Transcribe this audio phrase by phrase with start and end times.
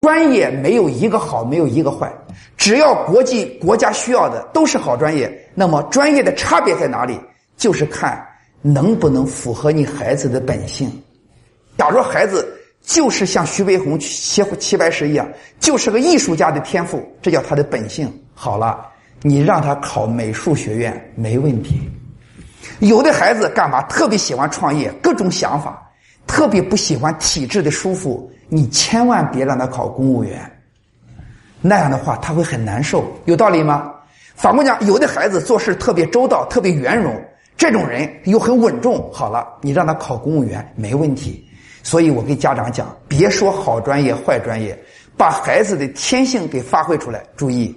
[0.00, 2.10] 专业没有一个好，没有一个坏，
[2.56, 5.30] 只要国际国家需要的都是好专业。
[5.54, 7.20] 那么专业的差别在哪里？
[7.58, 8.26] 就是看
[8.62, 10.90] 能不能符合你孩子的本性。
[11.76, 12.50] 假如孩子
[12.80, 15.28] 就是像徐悲鸿、齐齐白石一样，
[15.58, 18.10] 就是个艺术家的天赋，这叫他的本性。
[18.32, 18.86] 好了，
[19.20, 21.78] 你让他考美术学院没问题。
[22.78, 25.92] 有的孩子干嘛特别喜欢创业，各种想法，
[26.26, 28.26] 特别不喜欢体制的束缚。
[28.50, 30.38] 你千万别让他考公务员，
[31.60, 33.92] 那样的话他会很难受，有道理吗？
[34.34, 37.14] 反过讲，有的孩子做事特别周到，特别圆融，
[37.56, 39.08] 这种人又很稳重。
[39.12, 41.46] 好了，你让他考公务员没问题。
[41.82, 44.78] 所以我跟家长讲，别说好专业坏专业，
[45.16, 47.22] 把孩子的天性给发挥出来。
[47.36, 47.74] 注意，